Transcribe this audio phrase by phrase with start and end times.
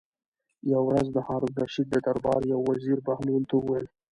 [0.71, 3.87] یوه ورځ د هارون الرشید د دربار یو وزیر بهلول ته وویل.